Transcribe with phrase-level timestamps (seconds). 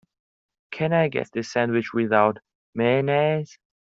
[0.71, 2.39] Can I get the sandwich without
[2.73, 3.55] mayonnaise?